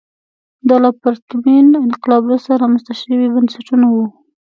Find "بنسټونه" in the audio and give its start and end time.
3.35-3.85